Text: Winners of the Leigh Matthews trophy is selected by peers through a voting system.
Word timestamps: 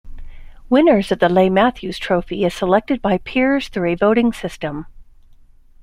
Winners 0.67 1.11
of 1.11 1.19
the 1.19 1.29
Leigh 1.29 1.51
Matthews 1.51 1.99
trophy 1.99 2.43
is 2.43 2.55
selected 2.55 3.03
by 3.03 3.19
peers 3.19 3.67
through 3.67 3.91
a 3.91 3.93
voting 3.95 4.33
system. 4.33 4.87